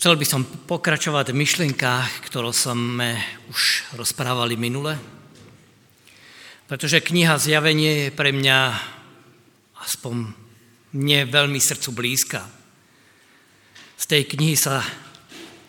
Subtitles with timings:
[0.00, 3.20] Chcel by som pokračovať v myšlienkách, ktoré sme
[3.52, 4.96] už rozprávali minule,
[6.64, 8.80] pretože kniha Zjavenie je pre mňa
[9.84, 10.32] aspoň
[10.96, 12.40] mne veľmi srdcu blízka.
[14.00, 14.80] Z tej knihy sa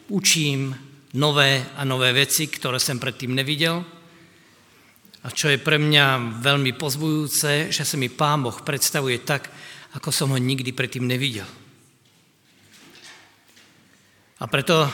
[0.08, 0.80] učím
[1.20, 3.84] nové a nové veci, ktoré som predtým nevidel.
[3.84, 9.52] A čo je pre mňa veľmi pozbujúce, že sa mi Pán Boh predstavuje tak,
[10.00, 11.52] ako som ho nikdy predtým nevidel.
[14.42, 14.90] A preto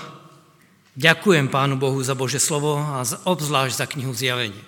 [1.00, 4.60] ďakujem Pánu Bohu za Bože slovo a obzvlášť za knihu Zjavenie.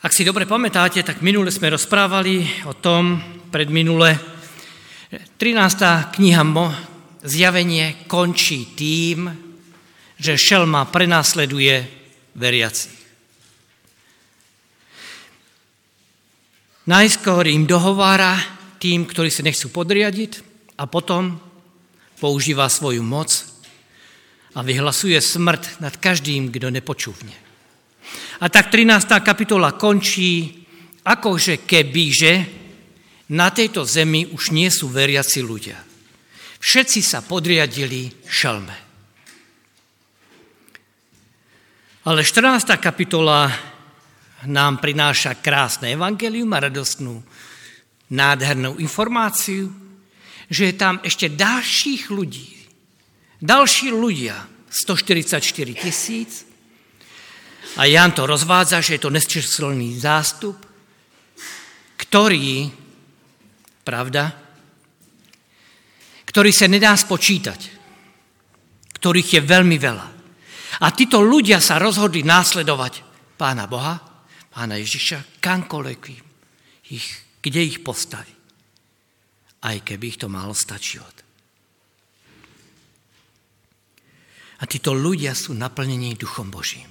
[0.00, 3.20] Ak si dobre pamätáte, tak minule sme rozprávali o tom,
[3.52, 4.16] pred minule,
[5.36, 6.16] 13.
[6.16, 6.72] kniha Mo,
[7.20, 9.28] Zjavenie končí tým,
[10.16, 11.84] že šelma prenásleduje
[12.32, 12.96] veriaci.
[16.88, 18.40] Najskôr im dohovára
[18.80, 20.45] tým, ktorí sa nechcú podriadiť,
[20.76, 21.40] a potom
[22.20, 23.32] používa svoju moc
[24.56, 27.32] a vyhlasuje smrt nad každým, kdo nepočúvne.
[28.40, 29.08] A tak 13.
[29.20, 30.64] kapitola končí,
[31.04, 32.34] akože kebyže
[33.32, 35.76] na tejto zemi už nie sú veriaci ľudia.
[36.60, 38.76] Všetci sa podriadili šalme.
[42.06, 42.78] Ale 14.
[42.78, 43.50] kapitola
[44.46, 47.18] nám prináša krásne evangelium a radostnú,
[48.14, 49.85] nádhernú informáciu,
[50.50, 52.54] že je tam ešte ďalších ľudí.
[53.42, 54.36] Další ľudia,
[54.70, 55.42] 144
[55.74, 56.46] tisíc.
[57.76, 60.56] A Jan to rozvádza, že je to nesčíselný zástup,
[62.00, 62.70] ktorý,
[63.84, 64.32] pravda,
[66.24, 67.60] ktorý sa nedá spočítať,
[68.96, 70.06] ktorých je veľmi veľa.
[70.80, 73.04] A títo ľudia sa rozhodli následovať
[73.36, 74.00] Pána Boha,
[74.52, 76.00] Pána Ježiša, kamkoľvek
[76.92, 77.06] ich,
[77.40, 78.35] kde ich postaví
[79.66, 81.16] aj keby ich to malo stať život.
[84.56, 86.88] A títo ľudia sú naplnení Duchom Božím.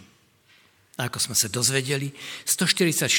[1.00, 2.14] A ako sme sa dozvedeli,
[2.46, 3.10] 144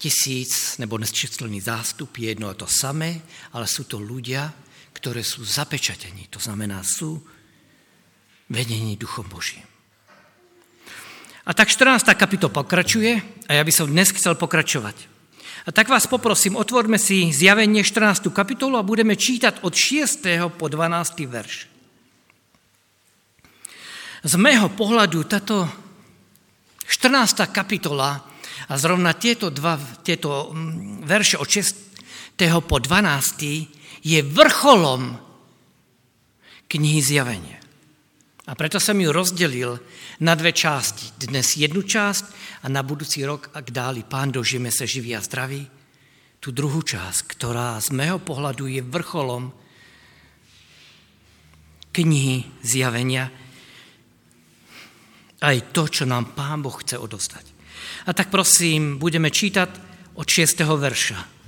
[0.00, 3.20] tisíc nebo nesčíselný zástup je jedno a to samé,
[3.52, 4.48] ale sú to ľudia,
[4.96, 6.30] ktoré sú zapečatení.
[6.32, 7.20] To znamená, sú
[8.48, 9.64] vedení Duchom Božím.
[11.44, 12.14] A tak 14.
[12.14, 13.18] kapitol pokračuje
[13.50, 15.19] a ja by som dnes chcel pokračovať.
[15.66, 18.32] A tak vás poprosím, otvorme si zjavenie 14.
[18.32, 20.24] kapitolu a budeme čítať od 6.
[20.56, 21.28] po 12.
[21.28, 21.68] verš.
[24.20, 25.68] Z mého pohľadu táto
[26.88, 27.46] 14.
[27.54, 28.18] kapitola
[28.66, 32.36] a zrovna tieto, dva, tieto mm, verše od 6.
[32.66, 34.02] po 12.
[34.02, 35.14] je vrcholom
[36.66, 37.59] knihy zjavenia.
[38.50, 39.78] A preto som ju rozdelil
[40.18, 41.14] na dve části.
[41.22, 42.24] Dnes jednu časť
[42.62, 45.70] a na budúci rok, ak dáli pán, dožijeme sa živí a zdraví,
[46.42, 49.54] tú druhú časť, ktorá z mého pohľadu je vrcholom
[51.94, 53.30] knihy zjavenia,
[55.38, 57.46] aj to, čo nám pán Boh chce odostať.
[58.08, 59.70] A tak prosím, budeme čítať
[60.18, 60.58] od 6.
[60.66, 61.39] verša.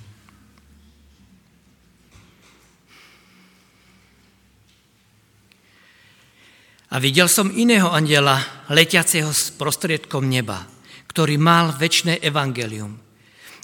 [6.92, 8.36] A videl som iného andela,
[8.68, 10.68] letiaceho s prostriedkom neba,
[11.08, 13.00] ktorý mal väčšné evangelium,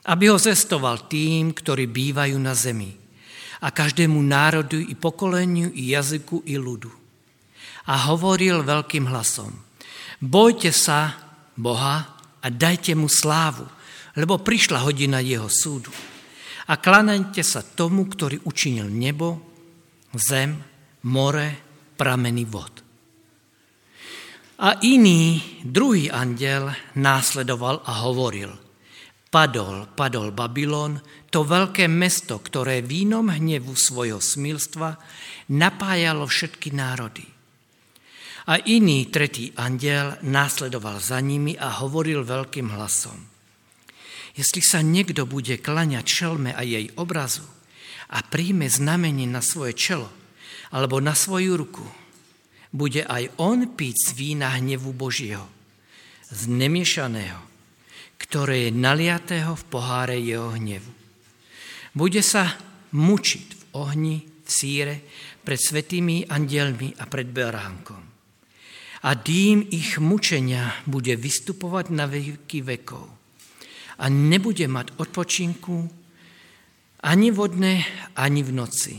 [0.08, 2.88] aby ho zestoval tým, ktorí bývajú na zemi
[3.60, 6.88] a každému národu i pokoleniu, i jazyku, i ľudu.
[7.92, 9.52] A hovoril veľkým hlasom,
[10.24, 11.12] bojte sa
[11.52, 12.08] Boha
[12.40, 13.68] a dajte mu slávu,
[14.16, 15.92] lebo prišla hodina jeho súdu.
[16.68, 19.36] A klanajte sa tomu, ktorý učinil nebo,
[20.16, 20.56] zem,
[21.04, 21.48] more,
[21.92, 22.87] prameny vod.
[24.58, 28.50] A iný, druhý andel následoval a hovoril,
[29.30, 30.98] padol, padol Babylon,
[31.30, 34.98] to veľké mesto, ktoré vínom hnevu svojho smilstva
[35.54, 37.22] napájalo všetky národy.
[38.50, 43.30] A iný, tretí andel následoval za nimi a hovoril veľkým hlasom.
[44.34, 47.46] Jestli sa niekto bude klaňať šelme a jej obrazu
[48.10, 50.10] a príjme znamenie na svoje čelo
[50.74, 51.86] alebo na svoju ruku,
[52.72, 55.46] bude aj on piť z vína hnevu Božieho,
[56.28, 56.42] z
[58.18, 60.92] ktoré je naliatého v poháre jeho hnevu.
[61.96, 62.52] Bude sa
[62.92, 64.94] mučiť v ohni, v síre,
[65.40, 68.02] pred svetými andielmi a pred beránkom.
[69.08, 73.06] A dým ich mučenia bude vystupovať na veky vekov.
[73.98, 75.88] A nebude mať odpočinku
[77.06, 77.86] ani vodné,
[78.18, 78.98] ani v noci.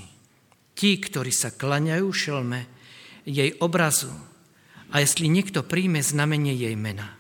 [0.73, 2.78] Tí, ktorí sa klaňajú šelme,
[3.25, 4.11] jej obrazu
[4.89, 7.15] a jestli niekto príjme znamenie jej mena.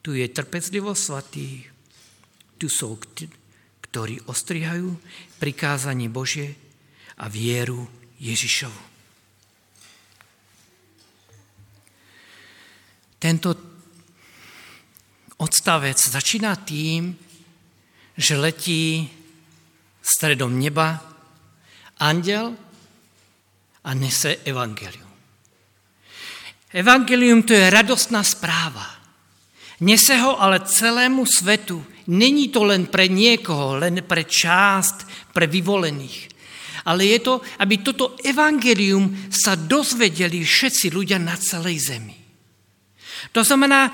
[0.00, 1.66] Tu je trpezlivosť svatý,
[2.56, 2.96] tu sú,
[3.84, 4.94] ktorí ostrihajú
[5.38, 6.56] prikázanie Božie
[7.18, 7.86] a vieru
[8.18, 8.82] Ježišovu.
[13.18, 13.50] Tento
[15.42, 17.14] odstavec začíná tým,
[18.14, 19.10] že letí
[20.02, 21.02] stredom neba
[21.98, 22.54] andel
[23.88, 25.08] a nese evangelium.
[26.68, 28.84] Evangelium to je radostná správa.
[29.80, 31.80] Nese ho ale celému svetu.
[32.12, 36.28] Není to len pre niekoho, len pre část, pre vyvolených.
[36.84, 42.16] Ale je to, aby toto evangelium sa dozvedeli všetci ľudia na celej zemi.
[43.32, 43.92] To znamená,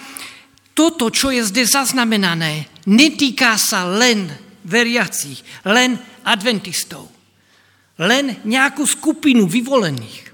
[0.74, 4.30] toto, čo je zde zaznamenané, netýká sa len
[4.66, 5.94] veriacich, len
[6.26, 7.13] adventistov,
[8.00, 10.32] len nejakú skupinu vyvolených.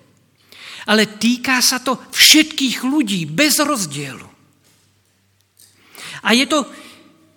[0.88, 4.26] Ale týka sa to všetkých ľudí bez rozdielu.
[6.24, 6.64] A je to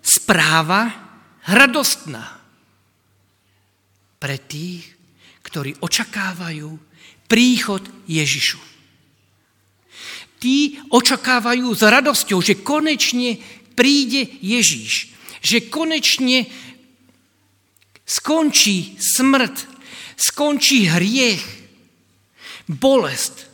[0.04, 0.92] správa
[1.48, 2.40] radostná
[4.20, 4.88] pre tých,
[5.44, 6.72] ktorí očakávajú
[7.28, 8.74] príchod Ježišu
[10.44, 13.40] tí očakávajú s radosťou, že konečne
[13.72, 15.08] príde Ježíš,
[15.40, 16.44] že konečne
[18.04, 19.73] skončí smrť,
[20.16, 21.44] skončí hriech,
[22.68, 23.50] bolest,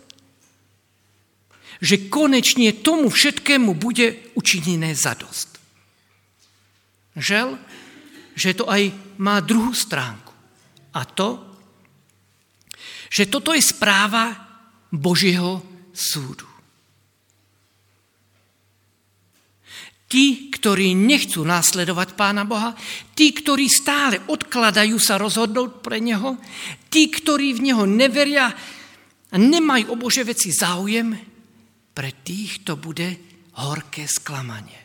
[1.80, 5.56] že konečne tomu všetkému bude učinené zadost.
[7.16, 7.56] Žel,
[8.36, 10.32] že to aj má druhú stránku.
[10.92, 11.40] A to,
[13.10, 14.34] že toto je správa
[14.92, 15.62] Božieho
[15.94, 16.49] súdu.
[20.10, 22.74] Tí, ktorí nechcú následovať Pána Boha,
[23.14, 26.34] tí, ktorí stále odkladajú sa rozhodnúť pre Neho,
[26.90, 28.50] tí, ktorí v Neho neveria
[29.30, 31.14] a nemajú o Bože veci záujem,
[31.94, 33.06] pre tých to bude
[33.62, 34.82] horké sklamanie.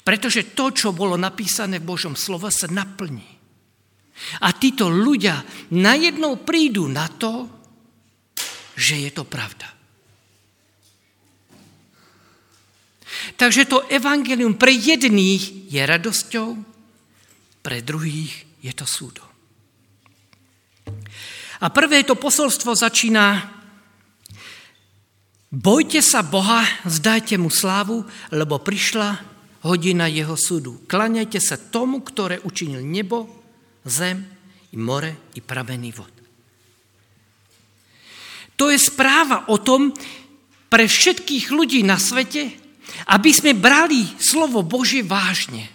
[0.00, 3.28] Pretože to, čo bolo napísané v Božom slove, sa naplní.
[4.40, 5.44] A títo ľudia
[5.76, 7.50] najednou prídu na to,
[8.78, 9.81] že je to pravda.
[13.36, 16.48] Takže to evangelium pre jedných je radosťou,
[17.62, 18.32] pre druhých
[18.62, 19.28] je to súdom.
[21.62, 23.58] A prvé to posolstvo začína
[25.52, 29.20] Bojte sa Boha, zdajte mu slávu, lebo prišla
[29.68, 30.80] hodina jeho súdu.
[30.88, 33.28] Klaňajte sa tomu, ktoré učinil nebo,
[33.84, 34.24] zem,
[34.72, 36.14] i more, i pravený vod.
[38.56, 39.92] To je správa o tom
[40.72, 42.61] pre všetkých ľudí na svete,
[43.10, 45.68] aby sme brali slovo Bože vážne.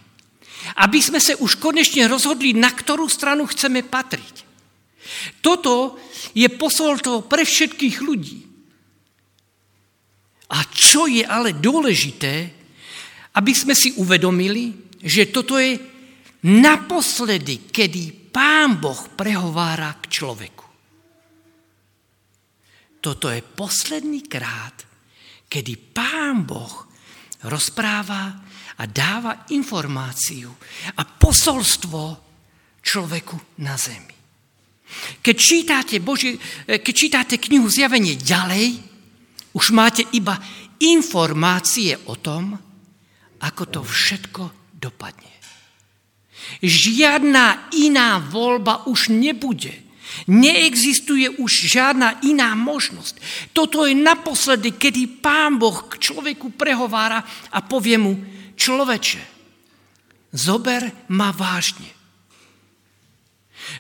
[0.77, 4.43] Aby sme sa už konečne rozhodli, na ktorú stranu chceme patriť.
[5.39, 5.95] Toto
[6.35, 8.39] je posolstvo pre všetkých ľudí.
[10.47, 12.51] A čo je ale dôležité,
[13.35, 15.75] aby sme si uvedomili, že toto je
[16.47, 20.65] naposledy, kedy Pán Boh prehovára k človeku.
[22.97, 24.77] Toto je posledný krát,
[25.47, 26.86] kedy Pán Boh
[27.45, 28.33] rozpráva
[28.77, 30.49] a dáva informáciu
[30.97, 32.01] a posolstvo
[32.81, 34.15] človeku na zemi.
[35.19, 38.79] Keď čítate, Boži, keď čítate knihu Zjavenie ďalej,
[39.51, 40.39] už máte iba
[40.79, 42.55] informácie o tom,
[43.41, 45.33] ako to všetko dopadne.
[46.63, 49.86] Žiadna iná voľba už nebude.
[50.27, 53.19] Neexistuje už žiadna iná možnosť.
[53.51, 58.13] Toto je naposledy, kedy Pán Boh k človeku prehovára a povie mu,
[58.55, 59.21] človeče,
[60.33, 61.91] zober ma vážne.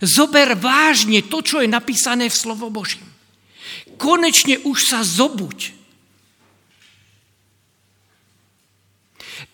[0.03, 3.07] Zober vážne to, čo je napísané v slovo Božím.
[3.95, 5.73] Konečne už sa zobuď.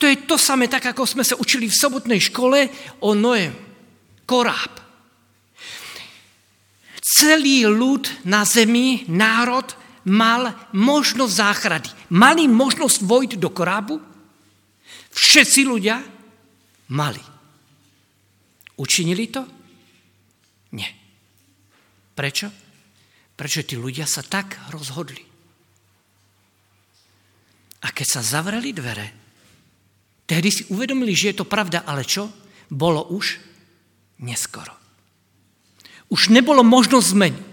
[0.02, 2.68] To je to samé, tak ako sme sa učili v sobotnej škole
[3.00, 3.56] o Noem.
[4.28, 4.83] Koráb
[7.04, 9.68] celý ľud na zemi, národ,
[10.08, 11.92] mal možnosť záchrady.
[12.16, 14.00] Mali možnosť vojť do korábu?
[15.12, 16.00] Všetci ľudia
[16.96, 17.22] mali.
[18.80, 19.44] Učinili to?
[20.74, 20.90] Nie.
[22.16, 22.48] Prečo?
[23.36, 25.22] Prečo tí ľudia sa tak rozhodli.
[27.84, 29.08] A keď sa zavreli dvere,
[30.24, 32.32] tehdy si uvedomili, že je to pravda, ale čo?
[32.72, 33.44] Bolo už
[34.24, 34.83] neskoro.
[36.14, 37.46] Už nebolo možnosť zmeniť.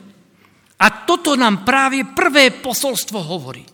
[0.81, 3.65] A toto nám práve prvé posolstvo hovorí.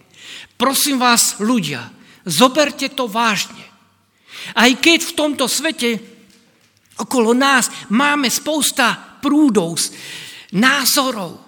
[0.55, 1.87] Prosím vás, ľudia,
[2.23, 3.63] zoberte to vážne.
[4.55, 5.99] Aj keď v tomto svete
[7.03, 9.79] okolo nás máme spousta prúdov,
[10.55, 11.47] názorov,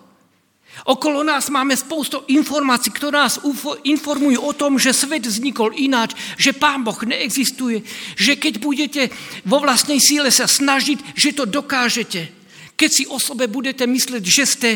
[0.87, 3.43] Okolo nás máme spoustu informácií, ktoré nás
[3.83, 7.83] informujú o tom, že svet vznikol ináč, že Pán Boh neexistuje,
[8.15, 9.03] že keď budete
[9.43, 12.38] vo vlastnej síle sa snažiť, že to dokážete.
[12.79, 14.71] Keď si o sobe budete mysleť, že ste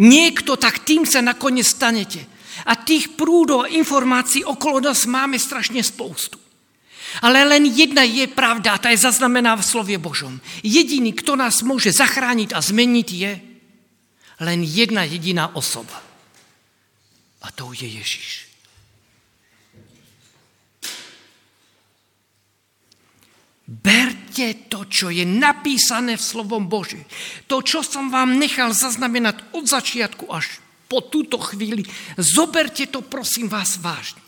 [0.00, 2.24] niekto, tak tým sa nakoniec stanete.
[2.64, 6.40] A tých prúdov informácií okolo nás máme strašne spoustu.
[7.20, 10.40] Ale len jedna je pravda tá je zaznamená v slovie Božom.
[10.64, 13.32] Jediný, kto nás môže zachrániť a zmeniť, je
[14.40, 16.00] len jedna jediná osoba.
[17.44, 18.48] A to je Ježiš.
[24.36, 27.00] Berte to, čo je napísané v slovom Boží.
[27.48, 30.60] To, čo som vám nechal zaznamenať od začiatku až
[30.92, 31.88] po túto chvíli,
[32.20, 34.20] zoberte to, prosím vás, vážne.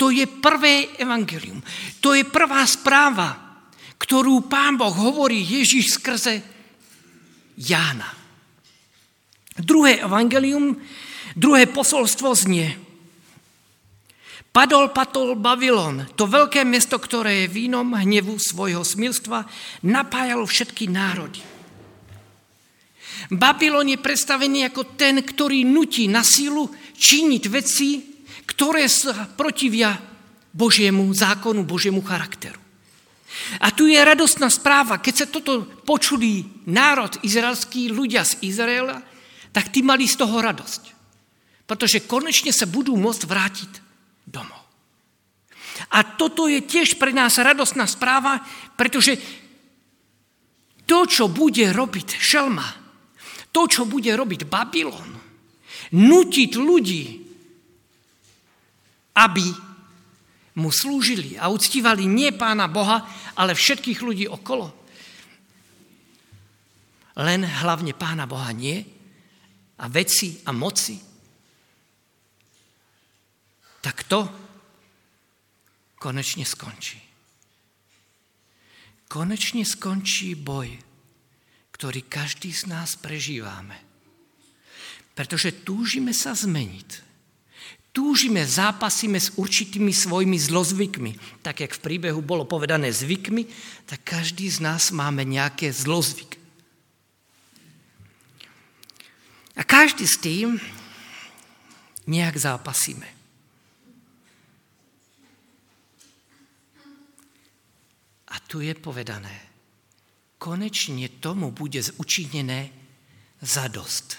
[0.00, 1.60] To je prvé evangelium.
[2.00, 3.60] To je prvá správa,
[4.00, 6.40] ktorú pán Boh hovorí Ježiš skrze
[7.60, 8.08] Jána.
[9.60, 10.80] Druhé evangelium,
[11.36, 12.72] druhé posolstvo znie–
[14.56, 19.44] Padol, patol Babylon, to veľké mesto, ktoré je vínom hnevu svojho smilstva,
[19.84, 21.44] napájalo všetky národy.
[23.28, 28.00] Babylon je predstavený ako ten, ktorý nutí na sílu činiť veci,
[28.48, 29.92] ktoré sa protivia
[30.56, 32.56] Božiemu zákonu, Božiemu charakteru.
[33.60, 39.04] A tu je radostná správa, keď sa toto počuli národ izraelský, ľudia z Izraela,
[39.52, 40.96] tak tí mali z toho radosť.
[41.68, 43.85] Pretože konečne sa budú môcť vrátiť.
[45.94, 48.42] A toto je tiež pre nás radostná správa,
[48.74, 49.18] pretože
[50.86, 52.66] to, čo bude robiť Šelma,
[53.50, 55.10] to, čo bude robiť Babylon,
[55.94, 57.04] nutiť ľudí,
[59.16, 59.46] aby
[60.56, 64.72] mu slúžili a uctívali nie pána Boha, ale všetkých ľudí okolo.
[67.16, 68.84] Len hlavne pána Boha nie
[69.80, 71.16] a veci a moci
[73.86, 74.26] tak to
[76.06, 77.02] konečne skončí.
[79.10, 80.70] Konečne skončí boj,
[81.74, 83.74] ktorý každý z nás prežívame.
[85.18, 87.02] Pretože túžime sa zmeniť.
[87.90, 91.42] Túžime, zápasíme s určitými svojimi zlozvykmi.
[91.42, 93.48] Tak, jak v príbehu bolo povedané zvykmi,
[93.90, 96.38] tak každý z nás máme nejaké zlozvyk.
[99.56, 100.60] A každý s tým
[102.04, 103.16] nejak zápasíme.
[108.28, 109.34] A tu je povedané,
[110.38, 112.70] konečne tomu bude učinené
[113.42, 114.16] zadost.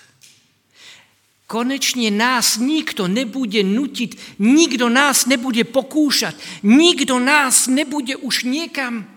[1.48, 6.36] Konečne nás nikto nebude nutiť, nikto nás nebude pokúšať,
[6.67, 9.07] nikto nás nebude už niekam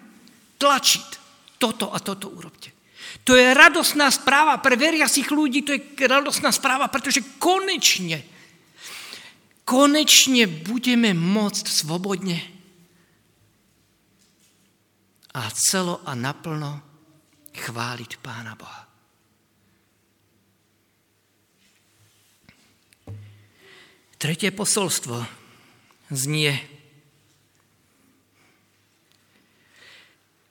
[0.62, 1.18] tlačiť.
[1.58, 2.70] Toto a toto urobte.
[3.26, 8.22] To je radosná správa pre veriacich ľudí, to je radosná správa, pretože konečne,
[9.66, 12.59] konečne budeme môcť svobodne
[15.34, 16.82] a celo a naplno
[17.54, 18.90] chváliť Pána Boha.
[24.20, 25.16] Tretie posolstvo
[26.12, 26.52] znie,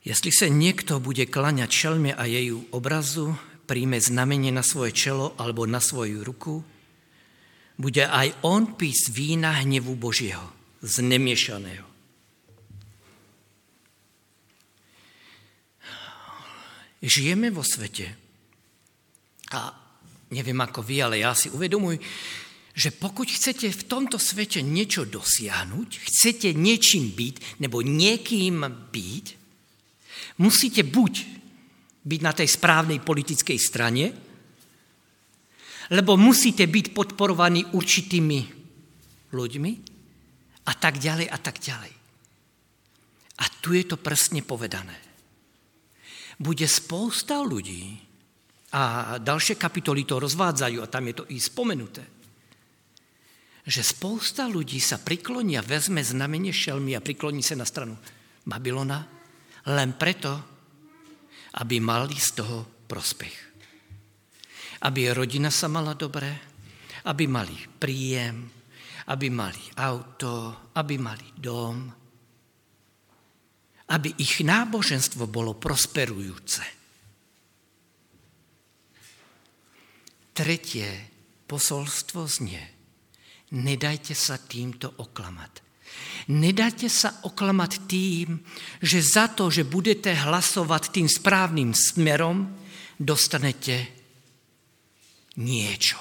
[0.02, 3.38] jestli sa niekto bude klaňať šelme a jej obrazu,
[3.70, 6.66] príjme znamenie na svoje čelo alebo na svoju ruku,
[7.78, 10.50] bude aj on písť vína hnevu Božieho,
[10.82, 11.89] znemiešaného.
[17.00, 18.08] Žijeme vo svete.
[19.56, 19.72] A
[20.36, 21.98] neviem ako vy, ale ja si uvedomuj,
[22.76, 28.64] že pokud chcete v tomto svete niečo dosiahnuť, chcete niečím byť, nebo niekým
[28.94, 29.26] byť,
[30.40, 31.14] musíte buď
[32.06, 34.06] byť na tej správnej politickej strane,
[35.90, 38.40] lebo musíte byť podporovaní určitými
[39.34, 39.72] ľuďmi
[40.70, 41.94] a tak ďalej a tak ďalej.
[43.40, 45.09] A tu je to presne povedané
[46.40, 48.00] bude spousta ľudí,
[48.70, 52.06] a ďalšie kapitoly to rozvádzajú, a tam je to i spomenuté,
[53.70, 58.00] že spousta ľudí sa prikloní a vezme znamenie šelmy a prikloní sa na stranu
[58.48, 59.06] Babylona
[59.70, 60.32] len preto,
[61.60, 63.36] aby mali z toho prospech.
[64.86, 66.30] Aby rodina sa mala dobre,
[67.06, 68.48] aby mali príjem,
[69.10, 71.99] aby mali auto, aby mali dom,
[73.90, 76.62] aby ich náboženstvo bolo prosperujúce.
[80.38, 80.88] Tretie
[81.50, 82.62] posolstvo znie,
[83.52, 85.68] nedajte sa týmto oklamať.
[86.30, 88.38] Nedajte sa oklamať tým,
[88.80, 92.46] že za to, že budete hlasovať tým správnym smerom,
[92.96, 93.90] dostanete
[95.42, 95.98] niečo.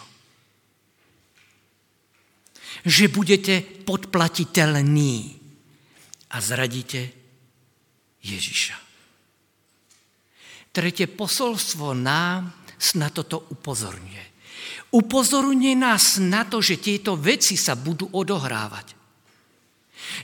[2.84, 5.40] Že budete podplatiteľní
[6.30, 7.17] a zradíte
[8.22, 8.76] Ježiša.
[10.74, 12.54] tretie posolstvo nám
[12.94, 14.24] na toto upozorňuje.
[14.94, 18.94] Upozorňuje nás na to, že tieto veci sa budú odohrávať.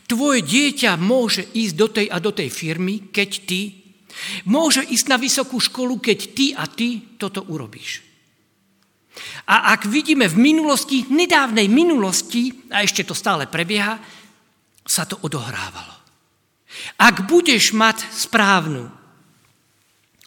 [0.09, 3.61] Tvoje dieťa môže ísť do tej a do tej firmy, keď ty.
[4.47, 8.01] Môže ísť na vysokú školu, keď ty a ty toto urobíš.
[9.51, 14.01] A ak vidíme v minulosti, nedávnej minulosti, a ešte to stále prebieha,
[14.85, 15.94] sa to odohrávalo.
[16.99, 18.91] Ak budeš mať správnu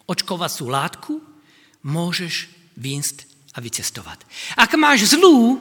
[0.08, 1.14] očkovacú látku,
[1.84, 2.48] môžeš
[2.80, 3.18] výjsť
[3.56, 4.24] a vycestovať.
[4.56, 5.60] Ak máš zlú,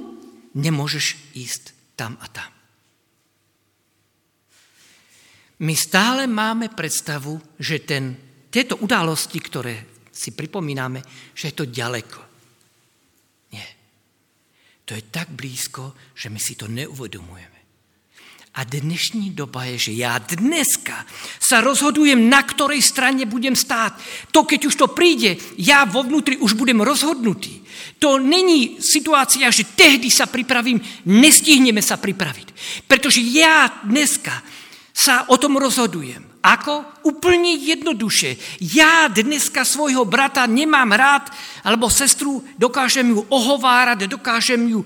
[0.54, 2.50] nemôžeš ísť tam a tam.
[5.56, 8.12] My stále máme predstavu, že ten,
[8.52, 9.74] tieto události, ktoré
[10.12, 11.00] si pripomíname,
[11.32, 12.20] že je to ďaleko.
[13.56, 13.68] Nie.
[14.84, 17.55] To je tak blízko, že my si to neuvedomujeme.
[18.56, 21.04] A dnešní doba je, že já dneska
[21.36, 24.00] sa rozhodujem, na ktorej strane budem stát.
[24.32, 27.60] To, keď už to príde, ja vo vnútri už budem rozhodnutý.
[28.00, 32.48] To není situácia, že tehdy sa pripravím, nestihneme sa pripraviť.
[32.88, 34.32] Pretože ja dneska
[34.88, 36.40] sa o tom rozhodujem.
[36.40, 37.04] Ako?
[37.04, 38.40] Úplne jednoduše.
[38.72, 41.28] Ja dneska svojho brata nemám rád,
[41.60, 44.80] alebo sestru dokážem ju ohovárať, dokážem ju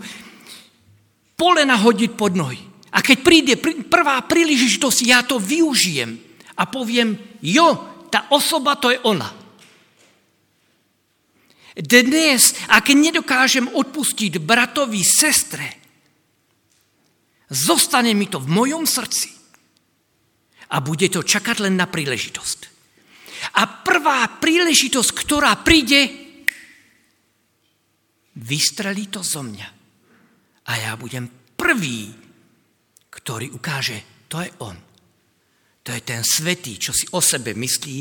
[1.38, 2.69] polena hodiť pod nohy.
[2.90, 3.54] A keď príde
[3.86, 6.18] prvá príležitosť, ja to využijem
[6.58, 7.68] a poviem, jo,
[8.10, 9.30] tá osoba to je ona.
[11.78, 15.80] Dnes, ak nedokážem odpustiť bratovi, sestre,
[17.46, 19.30] zostane mi to v mojom srdci
[20.70, 22.60] a bude to čakať len na príležitosť.
[23.58, 26.10] A prvá príležitosť, ktorá príde,
[28.36, 29.68] vystrelí to zo mňa.
[30.68, 32.12] A ja budem prvý,
[33.10, 34.78] ktorý ukáže, to je on.
[35.82, 37.98] To je ten svetý, čo si o sebe myslí,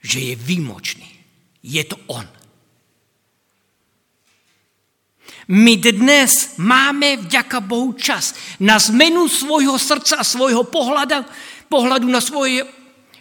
[0.00, 1.08] že je výmočný.
[1.60, 2.24] Je to on.
[5.48, 11.24] My dnes máme vďaka Bohu čas na zmenu svojho srdca a svojho pohľadu,
[11.72, 12.68] pohľadu na, svoje,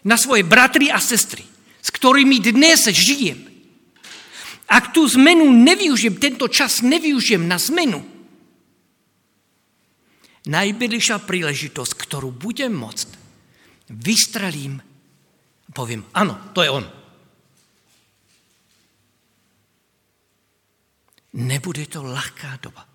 [0.03, 1.47] na svoje bratry a sestry,
[1.79, 3.47] s ktorými dnes žijem.
[4.67, 8.03] Ak tú zmenu nevyužijem, tento čas nevyužijem na zmenu,
[10.47, 13.09] najbližšia príležitosť, ktorú budem môcť,
[13.91, 14.79] vystrelím
[15.67, 16.85] a poviem, áno, to je on.
[21.37, 22.87] Nebude to ľahká doba,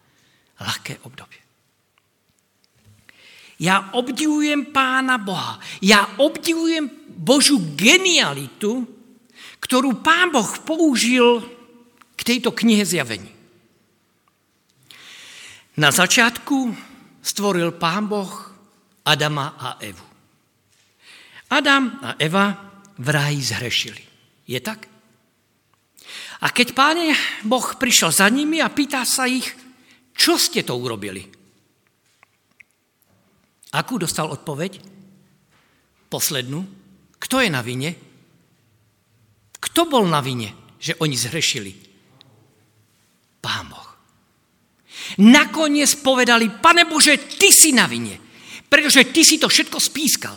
[0.59, 1.41] ľahké obdobie.
[3.63, 5.63] Ja obdivujem Pána Boha.
[5.79, 8.83] Ja obdivujem Božú genialitu,
[9.63, 11.39] ktorú Pán Boh použil
[12.19, 13.31] k tejto knihe zjavení.
[15.79, 16.75] Na začiatku
[17.23, 18.31] stvoril Pán Boh
[19.07, 20.07] Adama a Evu.
[21.55, 22.47] Adam a Eva
[22.99, 24.03] v ráji zhrešili.
[24.47, 24.91] Je tak?
[26.43, 26.99] A keď Pán
[27.47, 29.47] Boh prišiel za nimi a pýta sa ich,
[30.13, 31.23] čo ste to urobili?
[33.73, 34.83] Akú dostal odpoveď?
[36.13, 36.61] Poslednú.
[37.17, 37.97] Kto je na vine?
[39.63, 41.73] Kto bol na vine, že oni zhrešili?
[43.41, 43.92] Pán Boh.
[45.21, 48.17] Nakoniec povedali, pane Bože, ty si na vine,
[48.69, 50.37] pretože ty si to všetko spískal.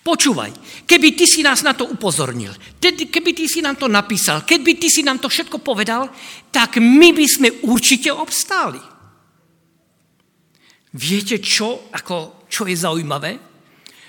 [0.00, 4.78] Počúvaj, keby ty si nás na to upozornil, keby ty si nám to napísal, keby
[4.78, 6.08] ty si nám to všetko povedal,
[6.52, 8.80] tak my by sme určite obstáli.
[10.90, 13.32] Viete čo, ako, čo je zaujímavé?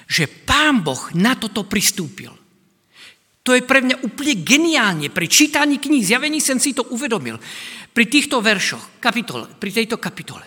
[0.09, 2.40] Že pán Boh na toto pristúpil.
[3.41, 5.07] To je pre mňa úplne geniálne.
[5.09, 7.41] Pri čítaní kníh zjavení som si to uvedomil.
[7.91, 10.45] Pri týchto veršoch, kapitole, pri tejto kapitole.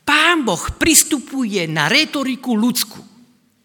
[0.00, 2.98] Pán Boh pristupuje na retoriku ľudskú.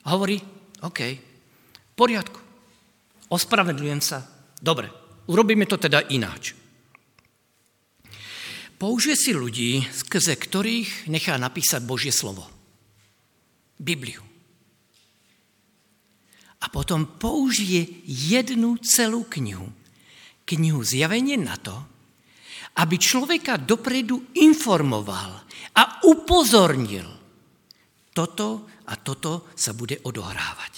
[0.06, 0.38] Hovorí,
[0.84, 2.40] OK, v poriadku.
[3.32, 4.22] Ospravedlňujem sa.
[4.60, 4.92] Dobre,
[5.32, 6.54] urobíme to teda ináč.
[8.76, 12.44] Použije si ľudí, skrze ktorých nechá napísať Božie slovo.
[13.80, 14.35] Bibliu
[16.66, 19.70] a potom použije jednu celú knihu,
[20.50, 21.78] knihu zjavenie na to,
[22.82, 25.46] aby človeka dopredu informoval
[25.78, 27.06] a upozornil.
[28.10, 30.74] Toto a toto sa bude odohrávať.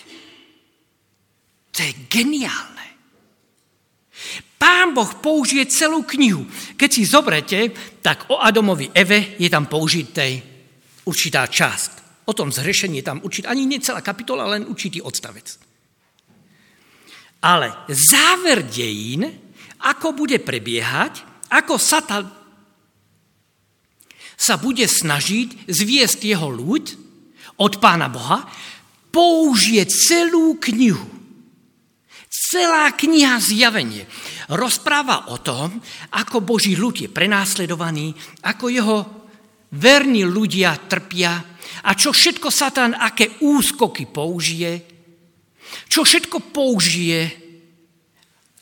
[1.71, 2.88] To je geniálne.
[4.58, 6.50] Pán Boh použije celú knihu.
[6.73, 7.60] Keď si zobrete,
[8.02, 10.41] tak o Adomovi Eve je tam použitej
[11.06, 12.26] určitá časť.
[12.26, 15.66] O tom zhrešení je tam určitá, ani nie celá kapitola, len určitý odstavec.
[17.47, 19.23] Ale záver dejín,
[19.88, 22.27] ako bude prebiehať, ako Satan
[24.38, 26.86] sa bude snažiť zviesť jeho ľud
[27.57, 28.43] od Pána Boha,
[29.10, 31.07] použije celú knihu.
[32.27, 34.05] Celá kniha Zjavenie
[34.51, 35.79] rozpráva o tom,
[36.13, 38.13] ako Boží ľud je prenásledovaný,
[38.45, 38.97] ako jeho
[39.73, 41.33] verní ľudia trpia
[41.88, 44.96] a čo všetko Satan, aké úskoky použije,
[45.88, 47.47] čo všetko použije,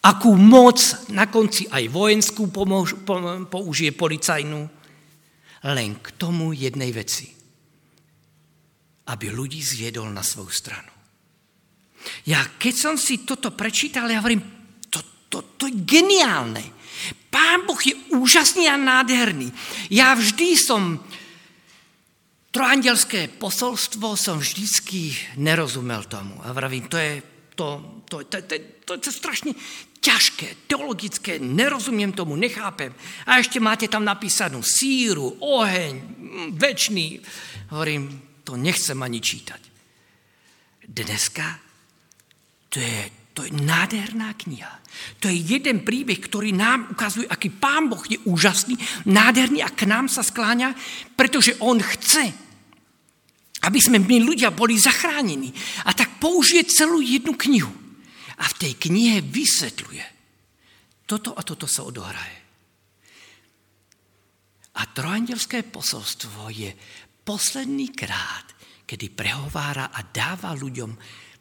[0.06, 0.78] akú moc,
[1.10, 2.94] na konci aj vojenskú pomož,
[3.50, 4.62] použije policajnú,
[5.65, 7.34] len k tomu jednej veci.
[9.10, 10.94] Aby ľudí zviedol na svoju stranu.
[12.30, 14.46] Ja keď som si toto prečítal, ja hovorím,
[14.94, 16.62] to, to, to je geniálne.
[17.34, 19.52] Pán Boh je úžasný a nádherný.
[19.91, 21.02] Ja vždy som,
[22.56, 26.39] trojandelské posolstvo som vždycky nerozumel tomu.
[26.48, 27.20] A vravím, to je,
[27.52, 27.68] to,
[28.08, 28.56] to, to, to,
[28.88, 29.52] to, to je strašne
[30.00, 32.96] ťažké, teologické, nerozumiem tomu, nechápem.
[33.28, 35.94] A ešte máte tam napísanú síru, oheň,
[36.56, 37.20] väčší.
[37.76, 39.62] Hovorím, to nechcem ani čítať.
[40.86, 41.65] Dneska
[42.70, 43.00] to je,
[43.36, 44.80] to je nádherná kniha.
[45.20, 49.88] To je jeden príbeh, ktorý nám ukazuje, aký Pán Boh je úžasný, nádherný a k
[49.88, 50.72] nám sa skláňa,
[51.20, 52.45] pretože On chce,
[53.65, 55.49] aby sme my ľudia boli zachránení.
[55.89, 57.73] A tak použije celú jednu knihu.
[58.38, 60.06] A v tej knihe vysvetľuje.
[61.10, 62.45] Toto a toto sa odohraje.
[64.75, 66.69] A trojandelské posolstvo je
[67.23, 70.91] posledný krát, kedy prehovára a dáva ľuďom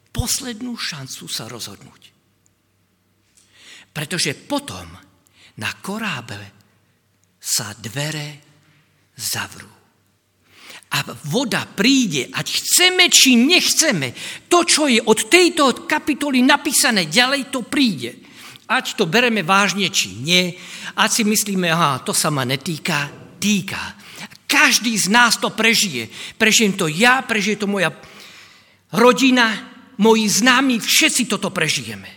[0.09, 2.03] poslednú šancu sa rozhodnúť.
[3.91, 4.87] Pretože potom
[5.59, 6.39] na korábe
[7.39, 8.39] sa dvere
[9.19, 9.74] zavrú.
[10.95, 14.15] A voda príde, ať chceme či nechceme,
[14.47, 18.15] to, čo je od tejto kapitoly napísané, ďalej to príde.
[18.71, 20.55] Ať to bereme vážne či nie,
[20.95, 23.11] ať si myslíme, aha, to sa ma netýka,
[23.43, 23.99] týka.
[24.47, 26.07] Každý z nás to prežije.
[26.39, 27.91] Prežijem to ja, prežije to moja
[28.95, 29.51] rodina,
[29.99, 32.07] moji známi, všetci toto prežijeme.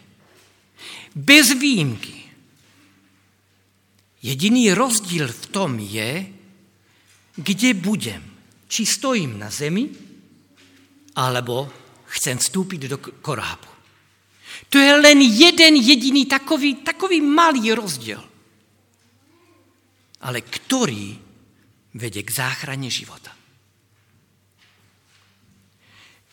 [1.18, 2.14] Bez výjimky.
[4.22, 6.30] Jediný rozdíl v tom je,
[7.34, 8.37] kde budem.
[8.68, 9.88] Či stojím na zemi,
[11.16, 11.66] alebo
[12.14, 13.70] chcem vstúpiť do korábu.
[14.68, 18.20] To je len jeden jediný takový, takový malý rozdiel.
[20.18, 21.16] Ale ktorý
[21.96, 23.32] vedie k záchrane života.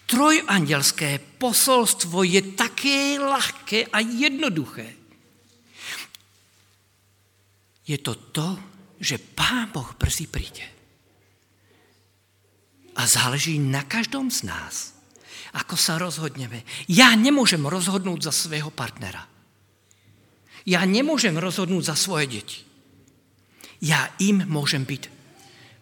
[0.06, 4.88] Trojandelské posolstvo je také ľahké a jednoduché.
[7.86, 8.48] Je to to,
[9.02, 10.75] že Pán Boh brzy príde.
[12.96, 14.96] A záleží na každom z nás,
[15.56, 16.64] ako sa rozhodneme.
[16.88, 19.28] Ja nemôžem rozhodnúť za svého partnera.
[20.66, 22.60] Ja nemôžem rozhodnúť za svoje deti.
[23.84, 25.04] Ja im môžem byť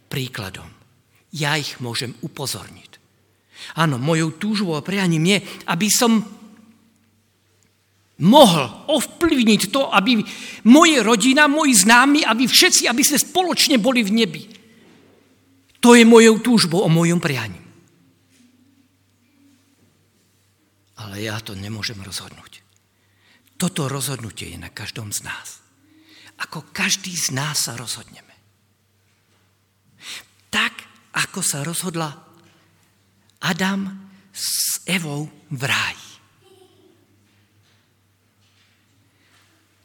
[0.09, 0.67] príkladom.
[1.33, 2.91] Ja ich môžem upozorniť.
[3.79, 5.37] Áno, mojou túžbou a prianím je,
[5.71, 6.19] aby som
[8.21, 10.21] mohol ovplyvniť to, aby
[10.69, 14.43] moje rodina, moji známi, aby všetci, aby sme spoločne boli v nebi.
[15.83, 17.59] To je mojou túžbou o mojom prianím.
[20.95, 22.63] Ale ja to nemôžem rozhodnúť.
[23.59, 25.59] Toto rozhodnutie je na každom z nás.
[26.39, 28.31] Ako každý z nás sa rozhodneme.
[30.47, 30.71] Tak,
[31.19, 32.15] ako sa rozhodla
[33.43, 33.91] Adam
[34.31, 36.09] s Evou v ráji.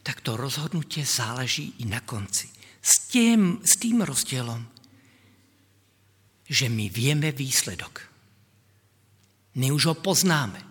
[0.07, 2.49] Tak to rozhodnutie záleží i na konci.
[2.81, 4.78] S tým, s tým rozdielom,
[6.49, 8.09] že my vieme výsledok.
[9.61, 10.65] My už ho poznáme,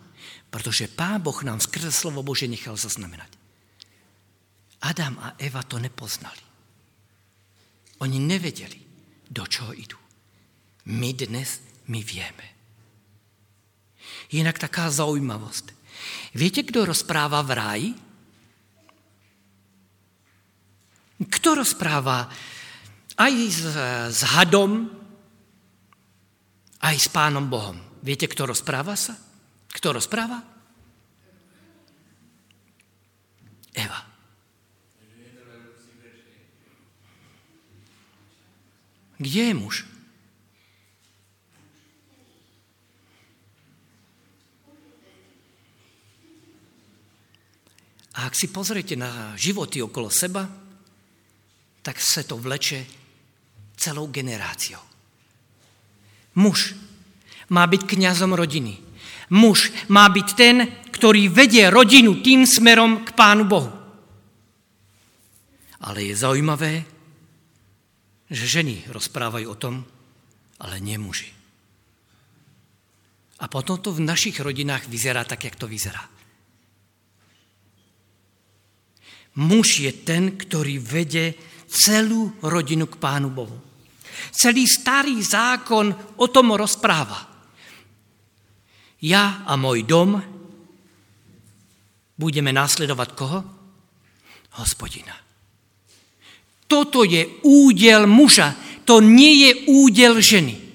[0.50, 3.30] protože Pán Boh nám skrze slovo Bože nechal zaznamenať.
[4.82, 6.42] Adam a Eva to nepoznali.
[8.02, 8.78] Oni nevedeli,
[9.30, 9.98] do čoho idú.
[10.88, 12.46] My dnes, my vieme.
[14.32, 15.74] Jinak taká zaujímavosť.
[16.38, 17.90] Viete, kto rozpráva v ráji?
[21.18, 22.30] Kto rozpráva
[23.18, 23.62] aj s,
[24.14, 24.97] s hadom,
[26.82, 27.78] aj s pánom Bohom?
[28.02, 29.18] Viete, kto rozpráva sa?
[29.74, 30.40] Kto rozpráva?
[33.78, 34.00] Eva.
[39.18, 39.76] Kde je muž?
[48.18, 50.50] A ak si pozriete na životy okolo seba,
[51.86, 52.82] tak sa to vleče
[53.78, 54.87] celou generáciou.
[56.38, 56.78] Muž
[57.50, 58.78] má byť kňazom rodiny.
[59.34, 63.74] Muž má byť ten, ktorý vedie rodinu tým smerom k Pánu Bohu.
[65.82, 66.86] Ale je zaujímavé,
[68.30, 69.76] že ženy rozprávajú o tom,
[70.62, 71.32] ale nie muži.
[73.38, 76.02] A potom to v našich rodinách vyzerá tak, jak to vyzerá.
[79.38, 81.38] Muž je ten, ktorý vede
[81.70, 83.67] celú rodinu k Pánu Bohu.
[84.32, 87.28] Celý starý zákon o tom rozpráva.
[89.02, 90.18] Ja a môj dom
[92.18, 93.40] budeme následovať koho?
[94.58, 95.14] Hospodina.
[96.66, 100.68] Toto je údel muža, to nie je údel ženy.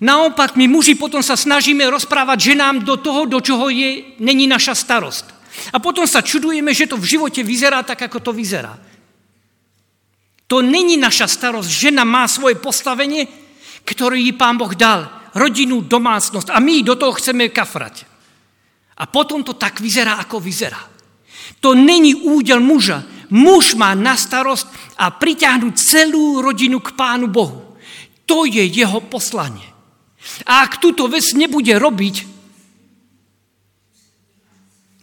[0.00, 4.72] Naopak, my muži potom sa snažíme rozprávať ženám do toho, do čoho je, není naša
[4.72, 5.28] starost.
[5.74, 8.80] A potom sa čudujeme, že to v živote vyzerá tak, ako to vyzerá.
[10.50, 11.70] To není naša starosť.
[11.70, 13.30] Žena má svoje postavenie,
[13.86, 15.06] ktoré ji pán Boh dal.
[15.30, 16.50] Rodinu, domácnosť.
[16.50, 18.02] A my do toho chceme kafrať.
[18.98, 20.82] A potom to tak vyzerá, ako vyzerá.
[21.62, 23.06] To není údel muža.
[23.30, 24.66] Muž má na starost
[24.98, 27.78] a priťahnuť celú rodinu k pánu Bohu.
[28.26, 29.70] To je jeho poslanie.
[30.50, 32.16] A ak túto vec nebude robiť,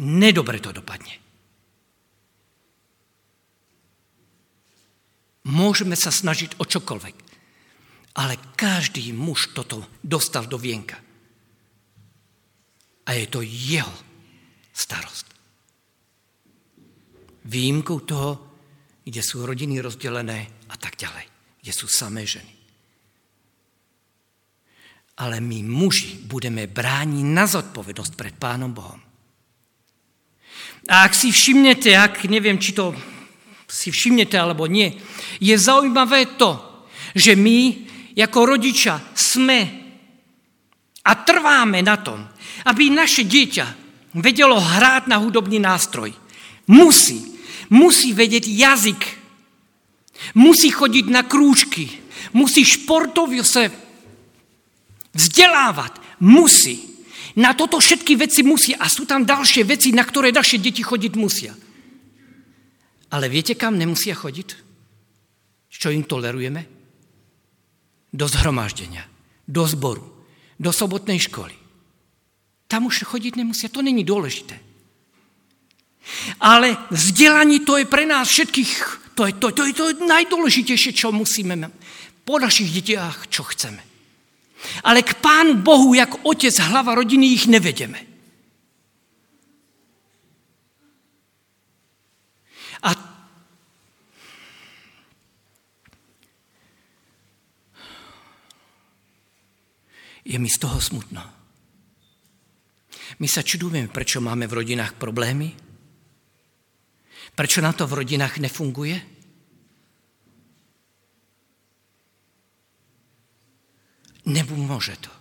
[0.03, 1.26] nedobre to dopadne.
[5.47, 7.15] Môžeme sa snažiť o čokoľvek,
[8.19, 10.99] ale každý muž toto dostal do vienka.
[13.07, 13.93] A je to jeho
[14.75, 15.31] starost.
[17.47, 18.31] Výjimkou toho,
[19.07, 21.23] kde sú rodiny rozdelené a tak ďalej,
[21.63, 22.57] kde sú samé ženy
[25.17, 29.01] ale my muži budeme brániť na zodpovednosť pred Pánom Bohom.
[30.87, 32.93] A ak si všimnete, ak neviem, či to
[33.67, 34.95] si všimnete alebo nie,
[35.43, 36.55] je zaujímavé to,
[37.13, 39.59] že my ako rodiča sme
[41.05, 42.25] a trváme na tom,
[42.65, 43.67] aby naše dieťa
[44.17, 46.11] vedelo hrát na hudobný nástroj.
[46.67, 47.37] Musí.
[47.69, 49.01] Musí vedieť jazyk.
[50.33, 51.87] Musí chodiť na krúžky.
[52.33, 53.69] Musí športovne sa
[55.13, 56.97] vzdelávať, musí.
[57.37, 61.13] Na toto všetky veci musí a sú tam ďalšie veci, na ktoré ďalšie deti chodiť
[61.13, 61.53] musia.
[63.11, 64.49] Ale viete, kam nemusia chodiť?
[65.71, 66.61] Čo im tolerujeme?
[68.11, 69.05] Do zhromaždenia,
[69.45, 70.03] do zboru,
[70.57, 71.53] do sobotnej školy.
[72.67, 74.59] Tam už chodiť nemusia, to není dôležité.
[76.39, 78.71] Ale vzdelanie to je pre nás všetkých,
[79.15, 81.55] to je to, to, je to najdôležitejšie, čo musíme
[82.27, 83.79] po našich detiach, čo chceme.
[84.83, 88.03] Ale k Pánu Bohu, jak otec, hlava rodiny, ich nevedeme.
[92.83, 92.93] A
[100.27, 101.23] je mi z toho smutno.
[103.23, 105.55] My sa čudujeme, prečo máme v rodinách problémy,
[107.31, 108.97] prečo nám to v rodinách nefunguje.
[114.27, 115.11] Nepomôže to.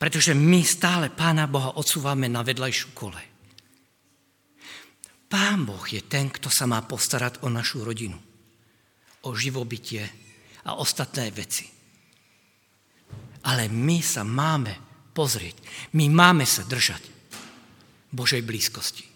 [0.00, 3.22] Pretože my stále Pána Boha odsúvame na vedľajšiu kole.
[5.28, 8.16] Pán Boh je ten, kto sa má postarať o našu rodinu,
[9.28, 10.08] o živobytie
[10.64, 11.75] a ostatné veci.
[13.46, 14.74] Ale my sa máme
[15.14, 15.56] pozrieť,
[15.94, 17.02] my máme sa držať
[18.10, 19.06] Božej blízkosti.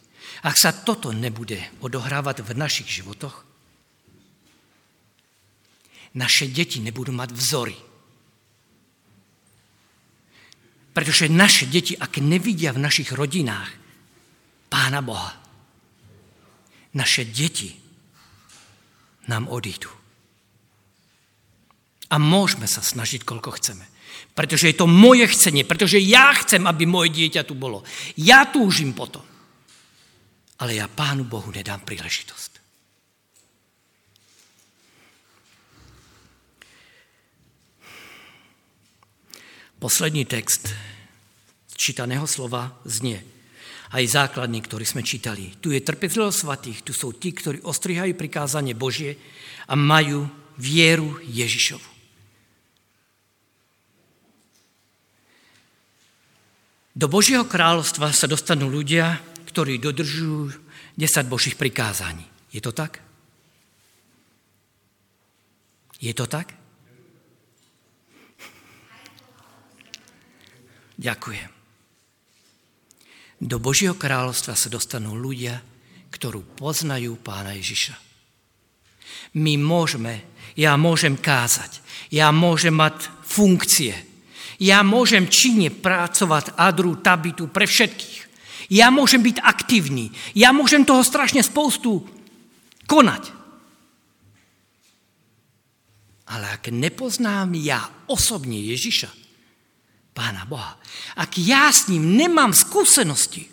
[0.47, 3.45] Ak sa toto nebude odohrávať v našich životoch,
[6.17, 7.77] naše deti nebudú mať vzory
[10.91, 13.71] pretože naše deti, ak nevidia v našich rodinách
[14.71, 15.35] Pána Boha,
[16.95, 17.75] naše deti
[19.31, 19.91] nám odídu.
[22.11, 23.87] A môžeme sa snažiť, koľko chceme.
[24.41, 27.85] Pretože je to moje chcenie, pretože ja chcem, aby moje dieťa tu bolo.
[28.17, 29.21] Ja túžim potom.
[30.65, 32.51] Ale ja Pánu Bohu nedám príležitosť.
[39.77, 40.73] Poslední text
[41.77, 43.21] čítaného slova znie.
[43.93, 45.61] Aj základný, ktorý sme čítali.
[45.61, 49.21] Tu je trpezlivosť svatých, tu sú tí, ktorí ostrihajú prikázanie Božie
[49.69, 50.25] a majú
[50.57, 52.00] vieru Ježišovu.
[57.01, 59.17] Do Božieho kráľovstva sa dostanú ľudia,
[59.49, 60.53] ktorí dodržujú
[61.01, 62.29] 10 Božích prikázaní.
[62.53, 63.01] Je to tak?
[65.97, 66.53] Je to tak?
[71.01, 71.49] Ďakujem.
[73.41, 75.57] Do Božieho kráľovstva sa dostanú ľudia,
[76.13, 77.97] ktorú poznajú pána Ježiša.
[79.41, 80.21] My môžeme,
[80.53, 81.81] ja môžem kázať,
[82.13, 84.10] ja môžem mať funkcie,
[84.61, 88.29] ja môžem činne pracovať adru, tabitu pre všetkých.
[88.71, 92.07] Ja môžem byť aktívny, ja môžem toho strašne spoustu
[92.87, 93.35] konať.
[96.31, 99.11] Ale ak nepoznám ja osobne Ježiša,
[100.11, 100.75] Pána Boha.
[101.17, 103.47] Ak ja s ním nemám skúsenosti,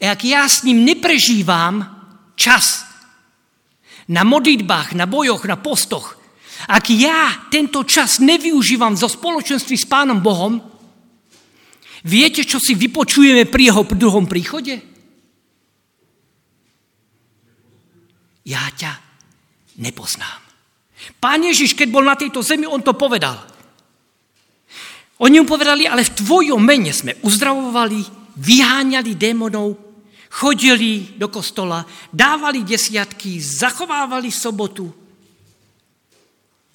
[0.00, 1.84] ak ja s ním neprežívam
[2.36, 2.88] čas
[4.08, 6.21] na modlitbách, na bojoch, na postoch,
[6.68, 10.60] ak ja tento čas nevyužívam zo spoločenství s Pánom Bohom,
[12.06, 14.78] viete, čo si vypočujeme pri jeho druhom príchode?
[18.42, 18.92] Ja ťa
[19.78, 20.42] nepoznám.
[21.18, 23.38] Pán Ježiš, keď bol na tejto zemi, on to povedal.
[25.22, 28.02] Oni mu povedali, ale v tvojom mene sme uzdravovali,
[28.38, 29.78] vyháňali démonov,
[30.30, 35.01] chodili do kostola, dávali desiatky, zachovávali sobotu.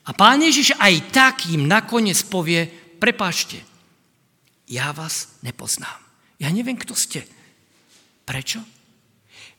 [0.07, 2.63] A pán Ježiš aj tak im nakoniec povie,
[2.97, 3.59] prepáčte,
[4.67, 5.99] ja vás nepoznám.
[6.39, 7.27] Ja neviem, kto ste.
[8.23, 8.63] Prečo?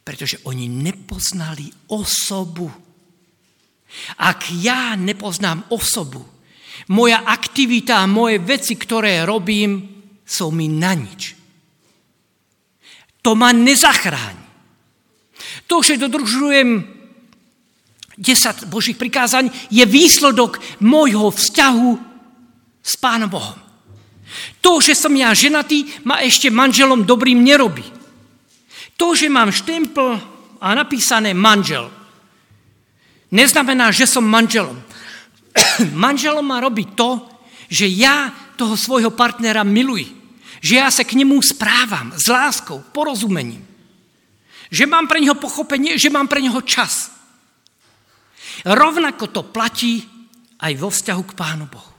[0.04, 2.68] Pretože oni nepoznali osobu.
[4.20, 6.24] Ak ja nepoznám osobu,
[6.92, 11.36] moja aktivita a moje veci, ktoré robím, sú mi na nič.
[13.24, 14.44] To ma nezachráni.
[15.68, 16.97] To, že dodržujem
[18.18, 21.90] 10 Božích prikázaní, je výsledok môjho vzťahu
[22.82, 23.54] s Pánom Bohom.
[24.60, 27.86] To, že som ja ženatý, ma ešte manželom dobrým nerobí.
[28.98, 30.18] To, že mám štempel
[30.58, 31.86] a napísané manžel,
[33.30, 34.74] neznamená, že som manželom.
[35.94, 37.22] manželom má robiť to,
[37.70, 40.18] že ja toho svojho partnera miluji.
[40.58, 43.62] Že ja sa k nemu správam s láskou, porozumením.
[44.74, 47.14] Že mám pre neho pochopenie, že mám pre neho čas.
[48.66, 50.02] Rovnako to platí
[50.58, 51.94] aj vo vzťahu k Pánu Bohu.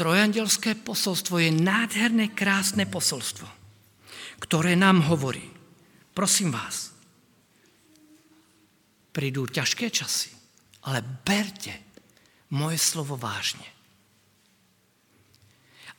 [0.00, 3.44] Trojandelské posolstvo je nádherné, krásne posolstvo,
[4.40, 5.44] ktoré nám hovorí,
[6.16, 6.88] prosím vás,
[9.12, 10.32] prídu ťažké časy,
[10.88, 11.84] ale berte
[12.56, 13.68] moje slovo vážne.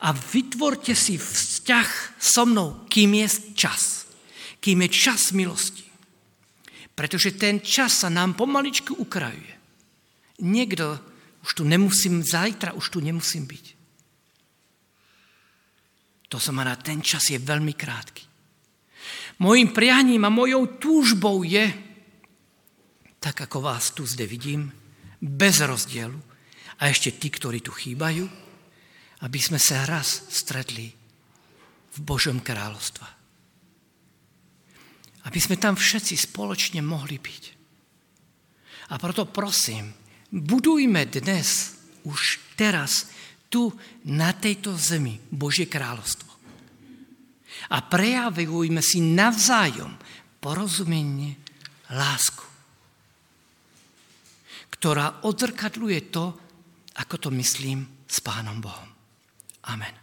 [0.02, 4.10] A vytvorte si vzťah so mnou, kým je čas.
[4.58, 5.86] Kým je čas milosti.
[6.92, 9.54] Pretože ten čas sa nám pomaličku ukrajuje.
[10.44, 10.98] Niekto,
[11.42, 13.66] už tu nemusím, zajtra už tu nemusím byť.
[16.28, 18.24] To znamená, ten čas je veľmi krátky.
[19.44, 21.68] Mojím prianím a mojou túžbou je,
[23.20, 24.72] tak ako vás tu zde vidím,
[25.20, 26.16] bez rozdielu,
[26.82, 28.26] a ešte tí, ktorí tu chýbajú,
[29.22, 30.90] aby sme sa raz stretli
[31.94, 33.21] v Božom kráľovstve.
[35.22, 37.44] Aby sme tam všetci spoločne mohli byť.
[38.92, 39.94] A proto prosím,
[40.28, 43.08] budujme dnes, už teraz,
[43.52, 43.68] tu
[44.08, 46.30] na tejto zemi Božie kráľovstvo.
[47.72, 49.92] A prejavujme si navzájom
[50.40, 51.36] porozumenie,
[51.92, 52.52] lásku
[54.82, 56.24] ktorá odzrkadľuje to,
[56.98, 58.90] ako to myslím s Pánom Bohom.
[59.70, 60.01] Amen.